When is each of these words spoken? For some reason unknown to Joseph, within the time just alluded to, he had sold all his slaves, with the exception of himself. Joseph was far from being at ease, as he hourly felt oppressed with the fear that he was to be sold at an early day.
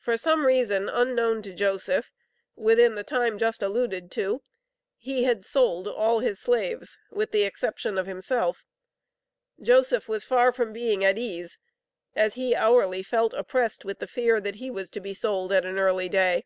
For 0.00 0.16
some 0.16 0.44
reason 0.46 0.88
unknown 0.88 1.42
to 1.42 1.54
Joseph, 1.54 2.10
within 2.56 2.96
the 2.96 3.04
time 3.04 3.38
just 3.38 3.62
alluded 3.62 4.10
to, 4.10 4.42
he 4.96 5.22
had 5.22 5.44
sold 5.44 5.86
all 5.86 6.18
his 6.18 6.40
slaves, 6.40 6.98
with 7.12 7.30
the 7.30 7.44
exception 7.44 7.96
of 7.96 8.06
himself. 8.08 8.64
Joseph 9.62 10.08
was 10.08 10.24
far 10.24 10.50
from 10.50 10.72
being 10.72 11.04
at 11.04 11.18
ease, 11.18 11.56
as 12.16 12.34
he 12.34 12.52
hourly 12.56 13.04
felt 13.04 13.32
oppressed 13.32 13.84
with 13.84 14.00
the 14.00 14.08
fear 14.08 14.40
that 14.40 14.56
he 14.56 14.72
was 14.72 14.90
to 14.90 14.98
be 15.00 15.14
sold 15.14 15.52
at 15.52 15.64
an 15.64 15.78
early 15.78 16.08
day. 16.08 16.42